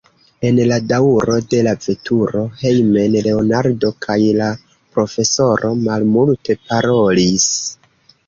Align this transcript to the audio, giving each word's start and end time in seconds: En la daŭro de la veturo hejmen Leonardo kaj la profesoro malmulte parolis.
En 0.47 0.59
la 0.69 0.77
daŭro 0.91 1.33
de 1.49 1.57
la 1.67 1.73
veturo 1.81 2.39
hejmen 2.61 3.17
Leonardo 3.27 3.91
kaj 4.05 4.17
la 4.39 4.49
profesoro 4.95 5.71
malmulte 5.89 6.57
parolis. 6.71 7.47